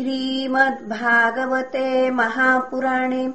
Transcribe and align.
श्रीमद्भागवते 0.00 2.10
महापुराणे 2.10 3.28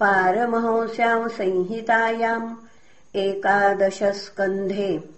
पारमहंस्याम् 0.00 1.28
संहितायाम् 1.28 2.56
एकादशस्कन्धे 3.16 5.08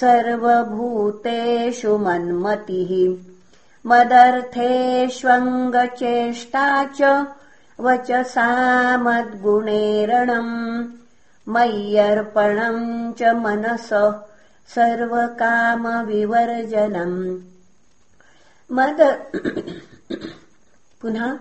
सर्वभूतेषु 0.00 1.92
मन्मतिः 2.06 2.92
मदर्थेष्वङ्गचेष्टा 3.90 6.66
च 7.00 7.02
वचसा 7.86 8.48
मद्गुणेरणम् 9.04 10.56
मय्यर्पणम् 11.54 12.82
च 13.20 13.22
मनस 13.44 13.90
सर्वकामविवर्जनम्। 14.74 17.38
मद 18.72 19.24
पुनः 21.00 21.38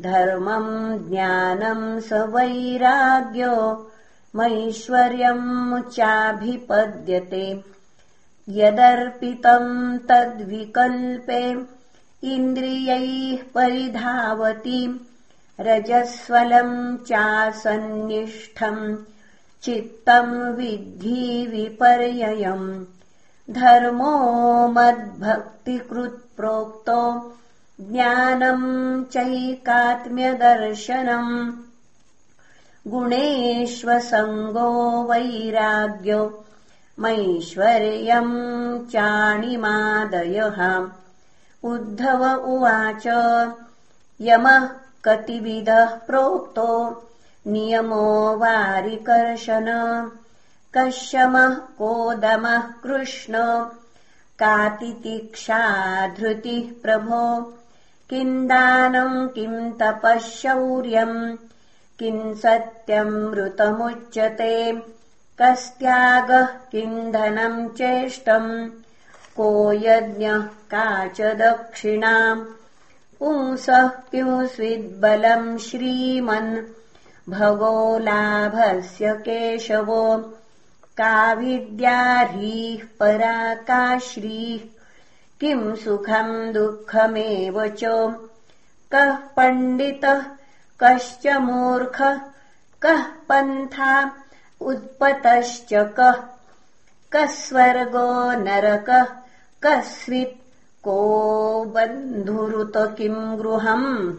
धर्मम् 0.00 1.08
ज्ञानम् 1.08 2.00
स 2.00 2.12
वैराग्यो। 2.12 3.90
मैश्वर्यम् 4.36 5.82
चाभिपद्यते 5.82 7.75
यदर्पितम् 8.54 9.70
तद्विकल्पे 10.08 11.38
इन्द्रियैः 12.34 13.40
परिधावति 13.54 14.80
रजस्वलम् 15.66 16.76
चासन्निष्ठम् 17.06 18.84
चित्तम् 19.64 20.34
विद्धि 20.56 21.22
विपर्ययम् 21.52 22.68
धर्मो 23.58 24.12
मद्भक्तिकृत्प्रोक्तो 24.76 27.00
ज्ञानम् 27.90 28.68
चैकात्म्यदर्शनम् 29.12 31.32
गुणेष्वसङ्गो 32.92 34.68
वैराग्यो 35.10 36.20
मैश्वर्यम् 37.00 38.90
चाणिमादयः 38.90 40.88
उद्धव 41.70 42.34
उवाच 42.34 43.06
यमः 44.20 44.68
कतिविधः 45.04 45.86
प्रोक्तो 45.86 47.02
नियमो 47.46 48.36
वारिकर्शन 48.36 49.66
कश्यमः 50.76 51.54
कोदमः 51.54 52.58
कृष्ण 52.58 53.66
कातितिक्षाधृतिः 54.42 56.82
प्रभो। 56.82 57.54
किम् 58.10 58.48
दानम् 58.48 59.28
किम् 59.28 59.72
तपःशौर्यम् 59.72 61.36
किम् 61.98 62.34
सत्यमृतमुच्यते 62.34 64.72
कस्त्यागः 65.42 66.46
किम् 66.46 67.12
धनम् 67.12 67.68
चेष्टम्? 67.68 68.70
को 69.36 69.72
यज्ञः 69.72 70.40
दक्षिणाम्? 71.34 72.44
पुंसः 73.18 73.88
स्विद्बलम् 74.46 75.58
श्रीमन्। 75.58 76.56
भगो 77.28 77.98
लाभस्य 77.98 79.12
केशवो। 79.12 80.16
का 80.96 81.32
विद्याह्रीः 81.32 82.86
परा 83.00 83.54
का 83.54 83.98
श्रीः 83.98 84.76
किम् 85.40 85.76
सुखम् 85.76 86.52
दुःखमेव 86.52 87.68
च? 87.68 87.84
कः 88.92 89.16
पण्डितः? 89.16 90.22
कश्च 90.82 91.26
मूर्खः? 91.26 92.20
कः 92.82 93.02
पन्था 93.02 94.22
उत्पतश्च 94.60 95.68
कः 95.72 96.12
कः 97.12 97.26
स्वर्गो 97.26 98.32
नरकः। 98.32 99.04
कस्वित् 99.62 100.50
को 100.84 101.64
बन्धुरुत 101.64 102.72
किम् 102.76 103.36
गृहम्? 103.36 104.14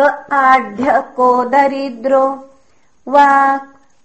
क 0.00 0.28
आढ्य 0.32 1.04
को 1.16 1.44
दरिद्रो। 1.44 2.50
वा 3.08 3.58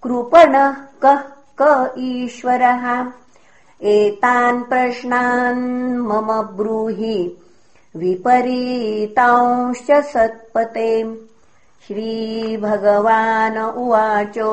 कृपणः 0.03 0.71
कः 1.05 1.23
क 1.61 1.93
ईश्वरः। 1.97 3.11
एतान् 3.81 4.63
प्रश्नान् 4.63 5.97
मम 5.97 6.41
ब्रूहि। 6.41 7.37
विपरीतांश्च 7.95 9.91
सत्पते 9.91 11.03
श्रीभगवान 11.87 13.57
उवाचो। 13.57 14.51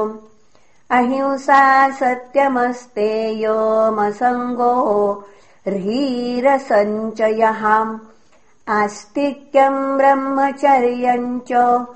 अहिंसा 0.90 1.90
सत्यमस्तेयोमसङ्गो 1.90 4.72
ह्रीरसञ्चयः 5.68 7.62
आस्तिक्यम् 8.68 9.98
ब्रह्मचर्यम् 9.98 11.40
च 11.48 11.86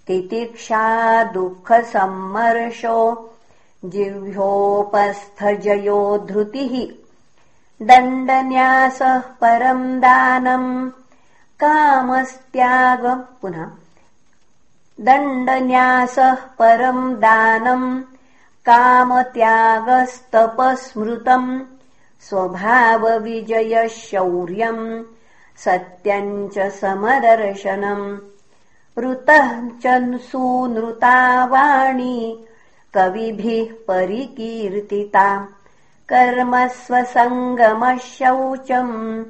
तितिक्षा 0.07 0.85
दुःखसम्मर्शो 1.33 2.97
जिह्वोपस्थजयो 3.93 5.99
धृतिः 6.29 6.73
दण्डन्यासः 7.89 9.19
परम् 9.41 9.85
दानम् 10.01 10.71
कामस्त्याग 11.63 13.03
पुनः 13.41 13.69
दण्डन्यासः 15.07 16.39
परम् 16.59 17.03
दानम् 17.25 17.87
कामत्यागस्तपस्मृतम् 18.69 21.49
स्वभावविजयशौर्यम् 22.29 25.03
सत्यम् 25.57 26.49
च 26.49 26.71
समदर्शनम्। 26.71 28.17
ऋतः 28.99 29.67
च 29.67 30.19
सुनृतावाणी 30.21 32.45
कविभिः 32.93 33.85
परिकीर्तिता। 33.87 35.47
कर्म 36.09 36.67
स्वसङ्गमशौचम् 36.67 39.23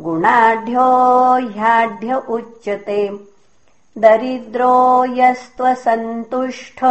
गुणाढ्यो 0.00 1.48
ह्याढ्य 1.48 2.22
उच्यते। 2.28 3.20
दरिद्रो 3.98 5.04
यस्त्वसन्तुष्ट 5.04 6.84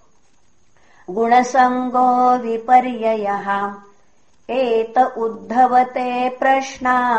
गुणसङ्गो 1.11 2.39
विपर्ययः। 2.39 3.75
एत 4.51 4.99
उद्धवते 4.99 6.29
प्रश्ना। 6.29 7.17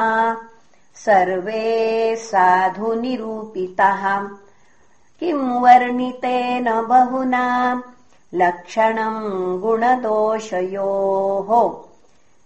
सर्वे 0.95 2.15
साधुनिरूपितः। 2.15 4.27
किम् 5.19 5.63
वर्णितेन 5.63 6.81
बहुना? 6.81 7.83
लक्षणम् 8.33 9.61
गुणदोषयोः 9.61 11.88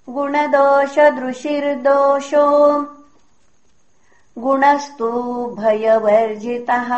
गुणदोषदृशिर्दोषो। 0.10 2.86
गुणस्तु 4.38 5.12
भयवर्जितः। 5.60 6.90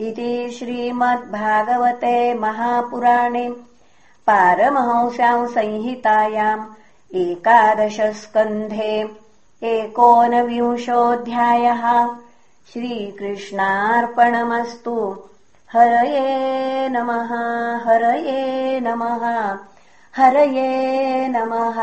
इति 0.00 0.54
श्रीमद्भागवते 0.58 2.34
महापुराणे 2.34 3.54
पारमहंस्याम् 4.26 5.48
संहितायाम् 5.48 7.14
एकादशस्कन्धे 7.14 9.16
एकोनविंशोऽध्यायः। 9.62 12.16
श्रीकृष्णार्पणमस्तु। 12.72 15.18
हरये 15.72 16.88
नमः 16.88 17.30
हरये 17.84 18.80
नमः 18.80 19.58
हरये 20.18 21.28
नमः 21.32 21.76